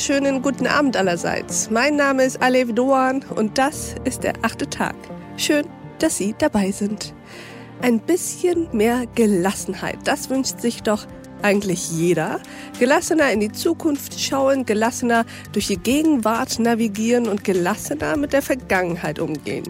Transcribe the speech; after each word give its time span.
wunderschönen 0.00 0.40
guten 0.40 0.66
Abend 0.66 0.96
allerseits. 0.96 1.68
Mein 1.68 1.96
Name 1.96 2.24
ist 2.24 2.40
Alev 2.40 2.72
Doan 2.72 3.22
und 3.36 3.58
das 3.58 3.96
ist 4.04 4.22
der 4.22 4.32
achte 4.40 4.66
Tag. 4.66 4.94
Schön, 5.36 5.66
dass 5.98 6.16
Sie 6.16 6.34
dabei 6.38 6.70
sind. 6.70 7.12
Ein 7.82 8.00
bisschen 8.00 8.66
mehr 8.72 9.04
Gelassenheit, 9.14 9.98
das 10.04 10.30
wünscht 10.30 10.58
sich 10.58 10.82
doch 10.82 11.06
eigentlich 11.42 11.90
jeder. 11.90 12.40
Gelassener 12.78 13.30
in 13.30 13.40
die 13.40 13.52
Zukunft 13.52 14.18
schauen, 14.18 14.64
gelassener 14.64 15.26
durch 15.52 15.66
die 15.66 15.76
Gegenwart 15.76 16.58
navigieren 16.58 17.28
und 17.28 17.44
gelassener 17.44 18.16
mit 18.16 18.32
der 18.32 18.40
Vergangenheit 18.40 19.18
umgehen. 19.18 19.64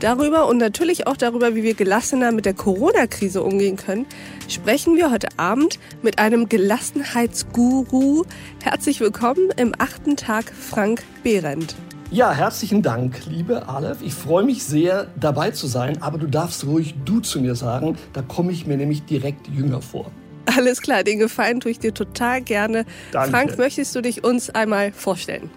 Darüber 0.00 0.46
und 0.46 0.58
natürlich 0.58 1.06
auch 1.06 1.16
darüber, 1.16 1.54
wie 1.54 1.62
wir 1.62 1.72
gelassener 1.72 2.30
mit 2.30 2.44
der 2.44 2.52
Corona-Krise 2.52 3.42
umgehen 3.42 3.76
können, 3.76 4.04
sprechen 4.46 4.94
wir 4.96 5.10
heute 5.10 5.28
Abend 5.38 5.78
mit 6.02 6.18
einem 6.18 6.50
Gelassenheitsguru. 6.50 8.24
Herzlich 8.62 9.00
willkommen 9.00 9.48
im 9.56 9.72
achten 9.78 10.16
Tag, 10.16 10.52
Frank 10.52 11.02
Behrendt. 11.22 11.76
Ja, 12.10 12.30
herzlichen 12.30 12.82
Dank, 12.82 13.24
liebe 13.24 13.70
Aleph. 13.70 14.02
Ich 14.02 14.12
freue 14.12 14.44
mich 14.44 14.64
sehr, 14.64 15.06
dabei 15.18 15.52
zu 15.52 15.66
sein, 15.66 16.02
aber 16.02 16.18
du 16.18 16.26
darfst 16.26 16.66
ruhig 16.66 16.94
du 17.06 17.20
zu 17.20 17.40
mir 17.40 17.54
sagen, 17.54 17.96
da 18.12 18.20
komme 18.20 18.52
ich 18.52 18.66
mir 18.66 18.76
nämlich 18.76 19.06
direkt 19.06 19.48
jünger 19.48 19.80
vor. 19.80 20.10
Alles 20.44 20.82
klar, 20.82 21.04
den 21.04 21.18
Gefallen 21.18 21.60
tue 21.60 21.70
ich 21.70 21.78
dir 21.78 21.94
total 21.94 22.42
gerne. 22.42 22.84
Danke. 23.12 23.30
Frank, 23.30 23.58
möchtest 23.58 23.94
du 23.96 24.02
dich 24.02 24.22
uns 24.22 24.50
einmal 24.50 24.92
vorstellen? 24.92 25.50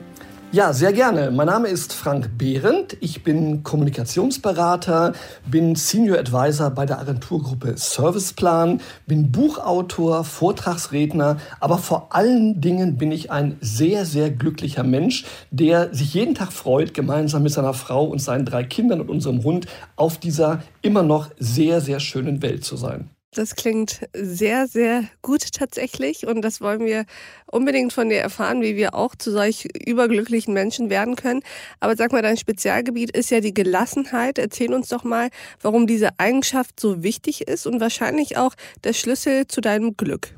Ja, 0.52 0.74
sehr 0.74 0.94
gerne. 0.94 1.30
Mein 1.30 1.46
Name 1.46 1.68
ist 1.68 1.94
Frank 1.94 2.32
Behrendt. 2.40 2.98
Ich 3.02 3.24
bin 3.24 3.62
Kommunikationsberater, 3.62 5.14
bin 5.46 5.76
Senior 5.76 6.18
Advisor 6.18 6.72
bei 6.72 6.88
der 6.88 6.98
Agenturgruppe 6.98 7.78
Serviceplan, 7.78 8.82
bin 9.06 9.32
Buchautor, 9.32 10.24
Vortragsredner, 10.24 11.38
aber 11.60 11.78
vor 11.78 12.16
allen 12.16 12.62
Dingen 12.62 12.98
bin 12.98 13.12
ich 13.12 13.30
ein 13.30 13.58
sehr, 13.62 14.06
sehr 14.06 14.32
glücklicher 14.32 14.84
Mensch, 14.84 15.24
der 15.52 15.94
sich 15.94 16.16
jeden 16.16 16.34
Tag 16.34 16.52
freut, 16.52 16.96
gemeinsam 16.96 17.44
mit 17.44 17.52
seiner 17.52 17.76
Frau 17.76 18.06
und 18.06 18.20
seinen 18.20 18.46
drei 18.46 18.64
Kindern 18.64 19.02
und 19.02 19.10
unserem 19.12 19.44
Hund 19.44 19.68
auf 19.98 20.18
dieser 20.18 20.64
immer 20.82 21.04
noch 21.04 21.30
sehr, 21.38 21.80
sehr 21.80 22.00
schönen 22.00 22.42
Welt 22.42 22.66
zu 22.66 22.76
sein. 22.76 23.12
Das 23.36 23.56
klingt 23.56 24.02
sehr, 24.14 24.68
sehr 24.68 25.04
gut 25.22 25.52
tatsächlich 25.54 26.26
und 26.26 26.42
das 26.42 26.62
wollen 26.62 26.86
wir 26.86 27.06
unbedingt 27.46 27.94
von 27.94 28.10
dir 28.10 28.18
erfahren, 28.18 28.64
wie 28.64 28.76
wir 28.76 28.96
auch 28.96 29.14
zu 29.14 29.32
solch 29.32 29.68
überglücklichen 29.86 30.52
Menschen 30.52 30.90
werden 30.90 31.16
können. 31.16 31.42
Aber 31.80 31.96
sag 31.96 32.12
mal, 32.12 32.24
dein 32.24 32.38
Spezialgebiet 32.38 33.12
ist 33.12 33.30
ja 33.30 33.40
die 33.40 33.54
Gelassenheit. 33.54 34.40
Erzähl 34.40 34.74
uns 34.74 34.90
doch 34.90 35.04
mal, 35.04 35.30
warum 35.62 35.86
diese 35.86 36.10
Eigenschaft 36.18 36.80
so 36.80 37.04
wichtig 37.04 37.48
ist 37.48 37.68
und 37.68 37.80
wahrscheinlich 37.80 38.38
auch 38.38 38.56
der 38.84 38.94
Schlüssel 38.94 39.46
zu 39.46 39.62
deinem 39.62 39.96
Glück. 39.96 40.34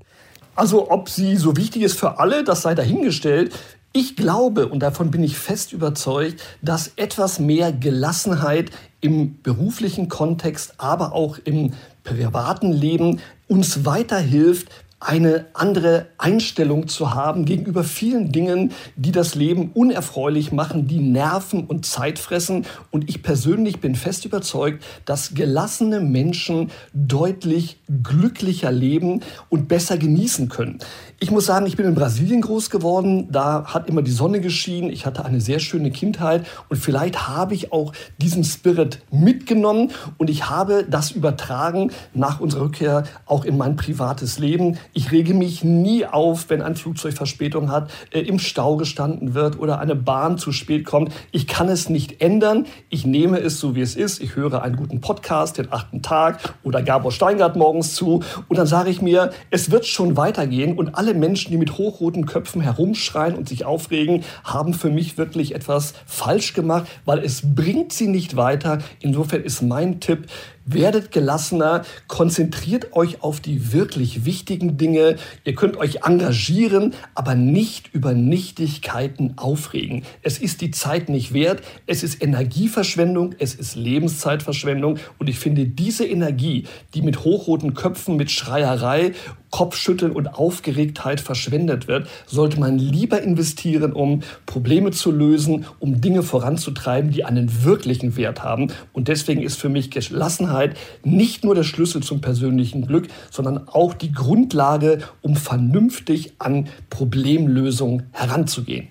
Also 0.56 0.92
ob 0.92 1.08
sie 1.08 1.38
so 1.38 1.56
wichtig 1.56 1.84
ist 1.84 1.97
für 1.97 2.19
alle, 2.19 2.44
das 2.44 2.64
sei 2.64 2.75
dahingestellt. 2.75 3.53
Ich 3.94 4.17
glaube, 4.17 4.67
und 4.67 4.80
davon 4.80 5.12
bin 5.12 5.23
ich 5.23 5.38
fest 5.38 5.72
überzeugt, 5.73 6.42
dass 6.62 6.92
etwas 6.97 7.39
mehr 7.39 7.72
Gelassenheit 7.72 8.72
im 9.02 9.42
beruflichen 9.42 10.08
Kontext, 10.08 10.75
aber 10.78 11.14
auch 11.14 11.39
im 11.44 11.73
privaten 12.03 12.71
Leben 12.71 13.19
uns 13.47 13.85
weiterhilft, 13.85 14.69
eine 15.02 15.47
andere 15.55 16.05
Einstellung 16.19 16.88
zu 16.88 17.16
haben 17.16 17.45
gegenüber 17.45 17.83
vielen 17.83 18.31
Dingen, 18.31 18.71
die 18.95 19.11
das 19.11 19.33
Leben 19.33 19.71
unerfreulich 19.73 20.52
machen, 20.52 20.88
die 20.88 20.99
Nerven 20.99 21.66
und 21.66 21.88
Zeit 21.88 22.19
fressen. 22.19 22.67
Und 22.91 23.09
ich 23.09 23.23
persönlich 23.23 23.81
bin 23.81 23.95
fest 23.95 24.25
überzeugt, 24.25 24.83
dass 25.05 25.33
gelassene 25.33 26.02
Menschen 26.02 26.69
deutlich 26.94 27.79
glücklicher 28.03 28.72
leben 28.72 29.22
und 29.49 29.67
besser 29.67 29.97
genießen 29.97 30.49
können. 30.49 30.77
Ich 31.19 31.31
muss 31.31 31.47
sagen, 31.47 31.66
ich 31.66 31.77
bin 31.77 31.88
in 31.88 31.95
Brasilien 31.95 32.41
groß 32.41 32.69
geworden. 32.69 33.28
Da 33.31 33.66
hat 33.66 33.89
immer 33.89 34.03
die 34.03 34.12
Sonne 34.12 34.39
geschienen. 34.39 34.91
Ich 34.91 35.07
hatte 35.07 35.25
eine 35.25 35.41
sehr 35.41 35.59
schöne 35.59 35.89
Kindheit 35.89 36.45
und 36.69 36.78
vielleicht 36.78 37.28
habe 37.28 37.56
ich 37.56 37.72
auch 37.72 37.94
diesen 38.19 38.44
Spirit 38.44 39.00
mitgenommen 39.12 39.91
und 40.19 40.29
ich 40.29 40.47
habe 40.47 40.85
das 40.88 41.09
übertragen 41.09 41.91
nach 42.13 42.39
unserer 42.39 42.66
Rückkehr 42.66 43.03
auch 43.25 43.45
in 43.45 43.57
mein 43.57 43.75
privates 43.75 44.38
Leben. 44.38 44.78
Ich 44.94 45.12
rege 45.12 45.35
mich 45.35 45.63
nie 45.63 46.06
auf, 46.06 46.50
wenn 46.50 46.63
ein 46.63 46.75
Flugzeug 46.75 47.13
Verspätung 47.13 47.69
hat, 47.69 47.91
äh, 48.12 48.22
im 48.22 48.40
Stau 48.40 48.78
gestanden 48.78 49.35
wird 49.35 49.59
oder 49.59 49.79
eine 49.79 49.96
Bahn 49.96 50.40
zu 50.40 50.52
spät 50.52 50.85
kommt. 50.85 51.13
Ich 51.31 51.46
kann 51.46 51.69
es 51.69 51.90
nicht 51.90 52.22
ändern. 52.22 52.66
Ich 52.90 53.06
nehme 53.06 53.40
es 53.40 53.59
so, 53.59 53.75
wie 53.75 53.81
es 53.81 53.96
ist. 53.96 54.22
Ich 54.22 54.35
höre 54.35 54.63
einen 54.63 54.75
guten 54.75 55.01
Podcast, 55.01 55.59
den 55.59 55.72
achten 55.72 56.01
Tag 56.01 56.56
oder 56.63 56.81
Gabor 56.81 57.12
Steingart 57.12 57.56
morgens 57.56 57.94
zu 57.94 58.24
und 58.47 58.57
dann 58.57 58.68
sage 58.68 58.90
ich 58.90 59.01
mir, 59.03 59.31
es 59.51 59.69
wird 59.69 59.85
schon 59.85 60.18
weitergehen 60.18 60.78
und 60.78 60.96
alle 60.96 61.12
alle 61.12 61.19
Menschen, 61.19 61.51
die 61.51 61.57
mit 61.57 61.78
hochroten 61.78 62.25
Köpfen 62.25 62.62
herumschreien 62.62 63.35
und 63.35 63.50
sich 63.50 63.66
aufregen, 63.66 64.24
haben 64.46 64.74
für 64.74 64.90
mich 64.90 65.18
wirklich 65.18 65.53
etwas 65.53 65.94
falsch 66.06 66.53
gemacht, 66.53 66.88
weil 67.03 67.19
es 67.19 67.41
bringt 67.56 67.91
sie 67.91 68.07
nicht 68.07 68.38
weiter. 68.38 68.78
Insofern 69.01 69.41
ist 69.41 69.62
mein 69.62 70.00
Tipp, 70.00 70.28
Werdet 70.66 71.11
gelassener, 71.11 71.83
konzentriert 72.07 72.94
euch 72.94 73.23
auf 73.23 73.39
die 73.39 73.73
wirklich 73.73 74.25
wichtigen 74.25 74.77
Dinge. 74.77 75.16
Ihr 75.44 75.55
könnt 75.55 75.77
euch 75.77 76.05
engagieren, 76.05 76.94
aber 77.16 77.35
nicht 77.35 77.94
über 77.94 78.13
Nichtigkeiten 78.13 79.38
aufregen. 79.38 80.03
Es 80.21 80.38
ist 80.38 80.61
die 80.61 80.71
Zeit 80.71 81.09
nicht 81.09 81.33
wert, 81.33 81.61
es 81.88 82.03
ist 82.03 82.21
Energieverschwendung, 82.21 83.35
es 83.39 83.55
ist 83.55 83.75
Lebenszeitverschwendung 83.75 85.00
und 85.17 85.29
ich 85.29 85.39
finde 85.39 85.66
diese 85.66 86.05
Energie, 86.05 86.66
die 86.94 87.01
mit 87.01 87.23
hochroten 87.23 87.73
Köpfen, 87.73 88.16
mit 88.16 88.29
Schreierei 88.31 89.13
Kopfschütteln 89.51 90.12
und 90.13 90.28
Aufgeregtheit 90.28 91.22
verschwendet 91.22 91.88
wird, 91.88 92.07
sollte 92.25 92.59
man 92.59 92.79
lieber 92.79 93.22
investieren, 93.22 93.94
um 93.94 94.22
Probleme 94.45 94.91
zu 94.91 95.12
lösen, 95.12 95.66
um 95.79 96.01
Dinge 96.01 96.23
voranzutreiben, 96.23 97.12
die 97.12 97.25
einen 97.25 97.63
wirklichen 97.63 98.16
Wert 98.16 98.44
haben. 98.44 98.72
Und 98.94 99.07
deswegen 99.07 99.44
ist 99.44 99.59
für 99.59 99.69
mich 99.69 99.91
Gelassenheit 99.91 100.78
nicht 101.03 101.44
nur 101.44 101.53
der 101.53 101.63
Schlüssel 101.63 102.01
zum 102.01 102.22
persönlichen 102.22 102.88
Glück, 102.88 103.07
sondern 103.29 103.67
auch 103.67 103.94
die 103.94 104.12
Grundlage, 104.12 105.00
um 105.22 105.35
vernünftig 105.35 106.33
an 106.39 106.69
Problemlösungen 106.89 108.03
heranzugehen. 108.13 108.88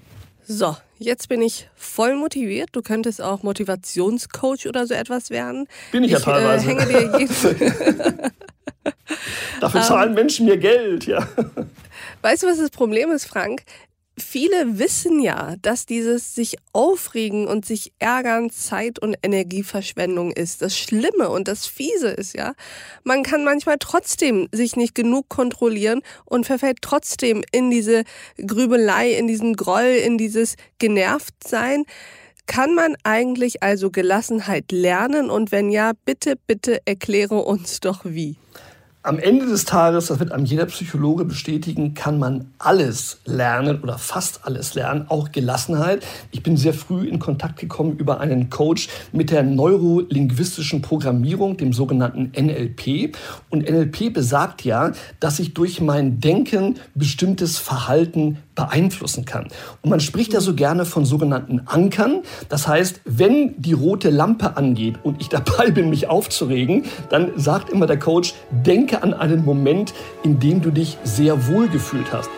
So, 0.53 0.77
jetzt 0.99 1.29
bin 1.29 1.43
ich 1.43 1.69
voll 1.77 2.17
motiviert. 2.17 2.71
Du 2.73 2.83
könntest 2.83 3.23
auch 3.23 3.45
Motivationscoach 3.45 4.67
oder 4.67 4.85
so 4.87 4.95
etwas 4.95 5.31
werden. 5.31 5.69
Bin 5.93 6.03
ich, 6.03 6.11
ich 6.11 6.19
ja 6.19 6.25
teilweise. 6.25 6.65
Äh, 6.65 6.69
hänge 6.69 6.87
dir 6.87 7.19
jeden 7.21 8.40
Dafür 9.73 9.83
zahlen 9.83 10.11
um, 10.11 10.11
ähm. 10.11 10.15
Menschen 10.15 10.47
mir 10.47 10.57
Geld, 10.57 11.07
ja. 11.07 11.27
Weißt 12.23 12.43
du, 12.43 12.47
was 12.47 12.59
das 12.59 12.71
Problem 12.71 13.11
ist, 13.11 13.27
Frank? 13.27 13.63
viele 14.21 14.79
wissen 14.79 15.21
ja, 15.21 15.55
dass 15.63 15.87
dieses 15.87 16.35
sich 16.35 16.57
aufregen 16.73 17.47
und 17.47 17.65
sich 17.65 17.93
ärgern 17.99 18.51
Zeit- 18.51 18.99
und 18.99 19.17
Energieverschwendung 19.23 20.31
ist. 20.31 20.63
Das 20.63 20.79
Schlimme 20.79 21.31
und 21.31 21.49
das 21.49 21.67
Fiese 21.67 22.09
ist 22.09 22.35
ja, 22.35 22.55
man 23.03 23.23
kann 23.23 23.45
manchmal 23.45 23.77
trotzdem 23.79 24.49
sich 24.53 24.77
nicht 24.77 24.95
genug 24.95 25.29
kontrollieren 25.29 26.03
und 26.25 26.47
verfällt 26.47 26.79
trotzdem 26.83 27.43
in 27.53 27.71
diese 27.71 28.05
Grübelei, 28.37 29.13
in 29.13 29.27
diesen 29.27 29.57
Groll, 29.57 30.01
in 30.05 30.19
dieses 30.19 30.55
Genervtsein. 30.79 31.85
Kann 32.47 32.75
man 32.75 32.97
eigentlich 33.05 33.63
also 33.63 33.91
Gelassenheit 33.91 34.73
lernen? 34.73 35.31
Und 35.31 35.53
wenn 35.53 35.71
ja, 35.71 35.93
bitte, 36.05 36.35
bitte 36.47 36.81
erkläre 36.85 37.37
uns 37.37 37.81
doch 37.81 38.01
wie. 38.05 38.37
Am 39.03 39.19
Ende 39.19 39.47
des 39.47 39.65
Tages, 39.65 40.09
das 40.09 40.21
wird 40.21 40.31
einem 40.31 40.45
jeder 40.45 40.67
Psychologe 40.67 41.25
bestätigen, 41.25 41.95
kann 41.95 42.19
man 42.19 42.53
alles 42.59 43.21
lernen 43.25 43.81
oder 43.83 43.97
fast 43.97 44.45
alles 44.45 44.75
lernen, 44.75 45.07
auch 45.09 45.33
Gelassenheit. 45.33 46.05
Ich 46.33 46.43
bin 46.43 46.59
sehr 46.59 46.75
früh 46.75 47.09
in 47.09 47.19
Kontakt 47.19 47.59
gekommen 47.59 47.97
über 47.97 48.21
einen 48.21 48.51
Coach 48.51 48.91
mit 49.13 49.31
der 49.31 49.43
neurolinguistischen 49.43 50.83
Programmierung, 50.83 51.57
dem 51.57 51.73
sogenannten 51.73 52.33
NLP. 52.39 53.17
Und 53.49 53.67
NLP 53.67 54.13
besagt 54.13 54.67
ja, 54.67 54.93
dass 55.19 55.39
ich 55.39 55.55
durch 55.55 55.81
mein 55.81 56.21
Denken 56.21 56.79
bestimmtes 56.95 57.57
Verhalten 57.57 58.37
beeinflussen 58.61 59.25
kann. 59.25 59.49
Und 59.83 59.91
man 59.91 60.01
spricht 60.01 60.35
ja 60.35 60.41
so 60.41 60.55
gerne 60.55 60.85
von 60.85 61.07
sogenannten 61.07 61.63
Ankern. 61.67 62.23
Das 62.51 62.69
heißt, 62.69 63.01
wenn 63.05 63.55
die 63.61 63.73
rote 63.73 64.11
Lampe 64.11 64.57
angeht 64.57 64.97
und 65.03 65.21
ich 65.21 65.29
dabei 65.31 65.71
bin, 65.71 65.89
mich 65.89 66.09
aufzuregen, 66.09 66.85
dann 67.09 67.33
sagt 67.37 67.71
immer 67.71 67.87
der 67.87 67.99
Coach, 67.99 68.35
denke 68.51 69.03
an 69.03 69.15
einen 69.15 69.45
Moment, 69.45 69.95
in 70.23 70.39
dem 70.41 70.61
du 70.61 70.71
dich 70.71 70.99
sehr 71.05 71.49
wohl 71.49 71.69
gefühlt 71.69 72.13
hast. 72.13 72.29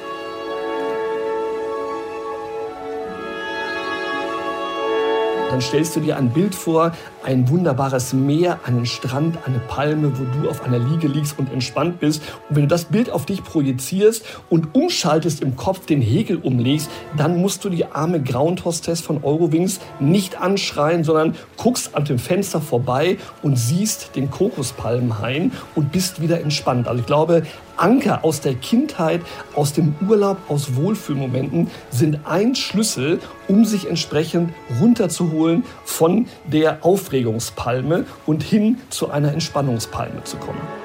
Dann 5.52 5.60
stellst 5.60 5.94
du 5.94 6.00
dir 6.00 6.16
ein 6.16 6.30
Bild 6.30 6.54
vor, 6.54 6.92
ein 7.22 7.46
wunderbares 7.50 8.14
Meer, 8.14 8.60
einen 8.64 8.86
Strand, 8.86 9.36
eine 9.46 9.58
Palme, 9.58 10.10
wo 10.18 10.24
du 10.40 10.48
auf 10.48 10.64
einer 10.64 10.78
Liege 10.78 11.08
liegst 11.08 11.38
und 11.38 11.52
entspannt 11.52 12.00
bist. 12.00 12.22
Und 12.48 12.56
wenn 12.56 12.62
du 12.62 12.68
das 12.68 12.86
Bild 12.86 13.10
auf 13.10 13.26
dich 13.26 13.44
projizierst 13.44 14.24
und 14.48 14.74
umschaltest 14.74 15.42
im 15.42 15.54
Kopf, 15.54 15.84
den 15.84 16.00
Hegel 16.00 16.38
umlegst, 16.38 16.88
dann 17.18 17.36
musst 17.36 17.66
du 17.66 17.68
die 17.68 17.84
arme 17.84 18.22
Ground-Hostess 18.22 19.02
von 19.02 19.22
Eurowings 19.22 19.80
nicht 20.00 20.40
anschreien, 20.40 21.04
sondern 21.04 21.34
guckst 21.58 21.94
an 21.94 22.06
dem 22.06 22.18
Fenster 22.18 22.62
vorbei 22.62 23.18
und 23.42 23.58
siehst 23.58 24.16
den 24.16 24.30
Kokospalmenhain 24.30 25.52
und 25.74 25.92
bist 25.92 26.22
wieder 26.22 26.40
entspannt. 26.40 26.88
Also 26.88 27.00
ich 27.00 27.06
glaube, 27.06 27.42
Anker 27.76 28.24
aus 28.24 28.40
der 28.40 28.54
Kindheit, 28.54 29.20
aus 29.54 29.72
dem 29.72 29.94
Urlaub, 30.08 30.38
aus 30.48 30.76
Wohlfühlmomenten 30.76 31.70
sind 31.90 32.20
ein 32.24 32.54
Schlüssel, 32.54 33.20
um 33.48 33.64
sich 33.64 33.88
entsprechend 33.88 34.52
runterzuholen 34.80 35.64
von 35.84 36.26
der 36.44 36.84
Aufregungspalme 36.84 38.04
und 38.26 38.42
hin 38.42 38.78
zu 38.90 39.10
einer 39.10 39.32
Entspannungspalme 39.32 40.24
zu 40.24 40.36
kommen. 40.36 40.81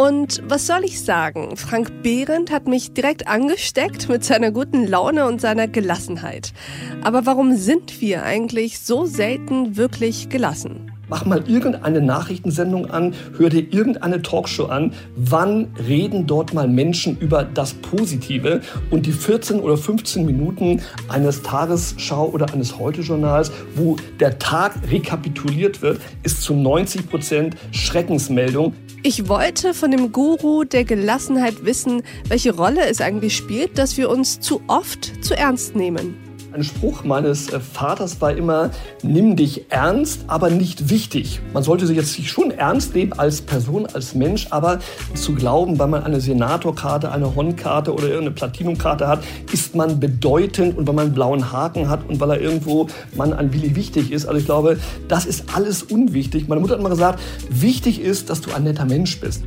Und 0.00 0.42
was 0.48 0.66
soll 0.66 0.82
ich 0.84 1.04
sagen? 1.04 1.58
Frank 1.58 2.02
Behrendt 2.02 2.50
hat 2.50 2.66
mich 2.66 2.94
direkt 2.94 3.28
angesteckt 3.28 4.08
mit 4.08 4.24
seiner 4.24 4.50
guten 4.50 4.86
Laune 4.86 5.26
und 5.26 5.42
seiner 5.42 5.68
Gelassenheit. 5.68 6.54
Aber 7.02 7.26
warum 7.26 7.54
sind 7.54 8.00
wir 8.00 8.22
eigentlich 8.22 8.80
so 8.80 9.04
selten 9.04 9.76
wirklich 9.76 10.30
gelassen? 10.30 10.90
Mach 11.10 11.26
mal 11.26 11.42
irgendeine 11.46 12.00
Nachrichtensendung 12.00 12.88
an, 12.88 13.14
hör 13.36 13.50
dir 13.50 13.66
irgendeine 13.74 14.22
Talkshow 14.22 14.66
an. 14.66 14.92
Wann 15.16 15.66
reden 15.86 16.26
dort 16.26 16.54
mal 16.54 16.66
Menschen 16.66 17.18
über 17.18 17.42
das 17.42 17.74
Positive? 17.74 18.62
Und 18.90 19.04
die 19.04 19.12
14 19.12 19.60
oder 19.60 19.76
15 19.76 20.24
Minuten 20.24 20.80
eines 21.08 21.42
Tagesschau 21.42 22.30
oder 22.30 22.54
eines 22.54 22.78
Heute-Journals, 22.78 23.52
wo 23.74 23.96
der 24.18 24.38
Tag 24.38 24.76
rekapituliert 24.90 25.82
wird, 25.82 26.00
ist 26.22 26.40
zu 26.40 26.54
90 26.54 27.10
Prozent 27.10 27.56
Schreckensmeldung. 27.72 28.72
Ich 29.02 29.28
wollte 29.28 29.72
von 29.72 29.90
dem 29.90 30.12
Guru 30.12 30.64
der 30.64 30.84
Gelassenheit 30.84 31.64
wissen, 31.64 32.02
welche 32.28 32.54
Rolle 32.54 32.84
es 32.84 33.00
eigentlich 33.00 33.34
spielt, 33.34 33.78
dass 33.78 33.96
wir 33.96 34.10
uns 34.10 34.40
zu 34.40 34.60
oft 34.66 35.24
zu 35.24 35.34
ernst 35.34 35.74
nehmen. 35.74 36.29
Ein 36.52 36.64
Spruch 36.64 37.04
meines 37.04 37.52
äh, 37.52 37.60
Vaters 37.60 38.20
war 38.20 38.32
immer, 38.36 38.70
nimm 39.04 39.36
dich 39.36 39.70
ernst, 39.70 40.24
aber 40.26 40.50
nicht 40.50 40.90
wichtig. 40.90 41.40
Man 41.54 41.62
sollte 41.62 41.86
sich 41.86 41.96
jetzt 41.96 42.20
schon 42.24 42.50
ernst 42.50 42.92
nehmen 42.92 43.12
als 43.12 43.40
Person, 43.40 43.86
als 43.86 44.16
Mensch, 44.16 44.48
aber 44.50 44.80
zu 45.14 45.34
glauben, 45.34 45.78
weil 45.78 45.86
man 45.86 46.02
eine 46.02 46.20
Senatorkarte, 46.20 47.12
eine 47.12 47.36
Hornkarte 47.36 47.92
oder 47.92 48.04
irgendeine 48.04 48.32
Platinumkarte 48.32 49.06
hat, 49.06 49.22
ist 49.52 49.76
man 49.76 50.00
bedeutend 50.00 50.76
und 50.76 50.88
weil 50.88 50.94
man 50.94 51.06
einen 51.06 51.14
blauen 51.14 51.52
Haken 51.52 51.88
hat 51.88 52.08
und 52.08 52.18
weil 52.18 52.30
er 52.30 52.40
irgendwo 52.40 52.88
man 53.14 53.32
an 53.32 53.52
Willi 53.52 53.76
wichtig 53.76 54.10
ist. 54.10 54.26
Also 54.26 54.40
ich 54.40 54.46
glaube, 54.46 54.78
das 55.06 55.26
ist 55.26 55.54
alles 55.54 55.84
unwichtig. 55.84 56.48
Meine 56.48 56.60
Mutter 56.60 56.72
hat 56.72 56.80
immer 56.80 56.90
gesagt, 56.90 57.20
wichtig 57.48 58.00
ist, 58.00 58.28
dass 58.28 58.40
du 58.40 58.52
ein 58.52 58.64
netter 58.64 58.86
Mensch 58.86 59.20
bist. 59.20 59.44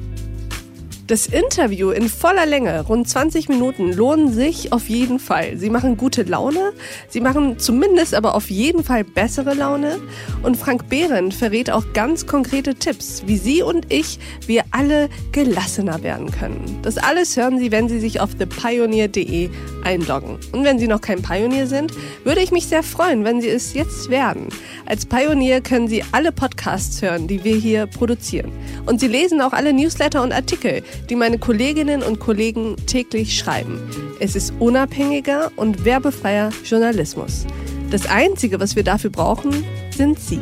Das 1.06 1.26
Interview 1.26 1.90
in 1.90 2.08
voller 2.08 2.46
Länge, 2.46 2.80
rund 2.80 3.10
20 3.10 3.50
Minuten, 3.50 3.92
lohnen 3.92 4.32
sich 4.32 4.72
auf 4.72 4.88
jeden 4.88 5.20
Fall. 5.20 5.58
Sie 5.58 5.70
machen 5.70 5.98
gute 5.98 6.24
Laune, 6.24 6.72
sie 7.10 7.20
machen 7.20 7.60
zumindest 7.60 8.16
aber 8.16 8.36
auf 8.36 8.50
jeden 8.50 8.86
Fall 8.86 9.04
bessere 9.04 9.54
Laune. 9.54 10.00
Und 10.44 10.56
Frank 10.56 10.88
Behrendt 10.88 11.34
verrät 11.34 11.70
auch 11.70 11.84
ganz 11.94 12.26
konkrete 12.26 12.76
Tipps, 12.76 13.24
wie 13.26 13.36
Sie 13.36 13.62
und 13.62 13.92
ich, 13.92 14.18
wir 14.48 14.64
alle 14.72 15.10
gelassener 15.34 16.04
werden 16.04 16.32
können. 16.32 16.80
Das 16.84 16.98
alles 16.98 17.36
hören 17.36 17.60
Sie, 17.60 17.74
wenn 17.74 17.90
Sie 17.90 18.00
sich 18.00 18.22
auf 18.22 18.36
thepioneer.de 18.36 19.50
einloggen. 19.84 20.38
Und 20.54 20.64
wenn 20.64 20.80
Sie 20.80 20.88
noch 20.88 21.02
kein 21.02 21.22
Pionier 21.22 21.68
sind, 21.68 21.92
würde 22.24 22.40
ich 22.40 22.52
mich 22.52 22.68
sehr 22.68 22.82
freuen, 22.82 23.26
wenn 23.26 23.42
Sie 23.42 23.50
es 23.50 23.74
jetzt 23.74 24.10
werden. 24.10 24.48
Als 24.86 25.06
Pionier 25.06 25.60
können 25.60 25.90
Sie 25.90 26.02
alle 26.14 26.32
Podcasts 26.32 27.02
hören, 27.02 27.28
die 27.28 27.44
wir 27.44 27.58
hier 27.58 27.88
produzieren. 27.88 28.54
Und 28.86 29.02
Sie 29.02 29.08
lesen 29.08 29.42
auch 29.42 29.52
alle 29.52 29.74
Newsletter 29.74 30.24
und 30.24 30.32
Artikel, 30.32 30.82
die 31.10 31.16
meine 31.16 31.38
Kolleginnen 31.38 32.04
und 32.04 32.19
Kollegen 32.19 32.75
täglich 32.88 33.38
schreiben. 33.38 33.80
Es 34.19 34.36
ist 34.36 34.54
unabhängiger 34.60 35.51
und 35.56 35.86
werbefreier 35.86 36.51
Journalismus. 36.63 37.45
Das 37.92 38.06
Einzige, 38.07 38.60
was 38.60 38.75
wir 38.75 38.84
dafür 38.84 39.10
brauchen, 39.10 39.63
sind 39.95 40.19
Sie. 40.19 40.40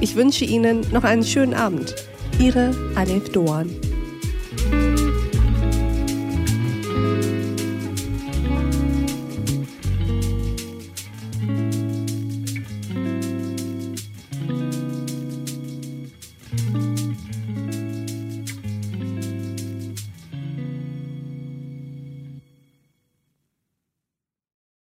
Ich 0.00 0.16
wünsche 0.16 0.44
Ihnen 0.44 0.86
noch 0.92 1.04
einen 1.04 1.24
schönen 1.24 1.54
Abend. 1.54 1.94
Ihre 2.38 2.74
Alef 2.94 3.30
Doan. 3.30 3.70